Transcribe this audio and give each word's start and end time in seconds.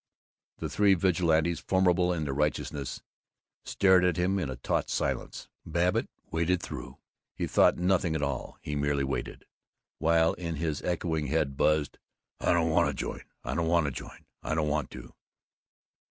The 0.57 0.67
three 0.67 0.95
Vigilantes, 0.95 1.59
formidable 1.59 2.11
in 2.11 2.23
their 2.23 2.33
righteousness, 2.33 3.03
stared 3.63 4.03
at 4.03 4.17
him 4.17 4.39
in 4.39 4.49
a 4.49 4.55
taut 4.55 4.89
silence. 4.89 5.47
Babbitt 5.63 6.09
waited 6.31 6.59
through. 6.59 6.97
He 7.35 7.45
thought 7.45 7.77
nothing 7.77 8.15
at 8.15 8.23
all, 8.23 8.57
he 8.63 8.75
merely 8.75 9.03
waited, 9.03 9.45
while 9.99 10.33
in 10.33 10.55
his 10.55 10.81
echoing 10.81 11.27
head 11.27 11.55
buzzed, 11.55 11.99
"I 12.39 12.51
don't 12.51 12.71
want 12.71 12.87
to 12.89 12.95
join 12.95 13.21
I 13.43 13.53
don't 13.53 13.67
want 13.67 13.85
to 13.85 13.91
join 13.91 14.25
I 14.41 14.55
don't 14.55 14.69
want 14.69 14.89
to." 14.89 15.13